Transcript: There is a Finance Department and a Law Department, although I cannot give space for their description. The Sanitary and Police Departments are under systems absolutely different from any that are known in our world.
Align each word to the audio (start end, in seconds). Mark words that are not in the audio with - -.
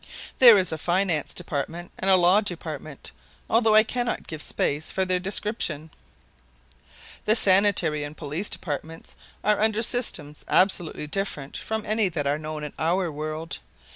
There 0.39 0.57
is 0.57 0.71
a 0.71 0.79
Finance 0.79 1.31
Department 1.31 1.91
and 1.99 2.09
a 2.09 2.15
Law 2.15 2.41
Department, 2.41 3.11
although 3.47 3.75
I 3.75 3.83
cannot 3.83 4.25
give 4.25 4.41
space 4.41 4.91
for 4.91 5.05
their 5.05 5.19
description. 5.19 5.91
The 7.25 7.35
Sanitary 7.35 8.03
and 8.03 8.17
Police 8.17 8.49
Departments 8.49 9.15
are 9.43 9.61
under 9.61 9.83
systems 9.83 10.43
absolutely 10.47 11.05
different 11.05 11.55
from 11.55 11.85
any 11.85 12.09
that 12.09 12.25
are 12.25 12.39
known 12.39 12.63
in 12.63 12.73
our 12.79 13.11
world. 13.11 13.59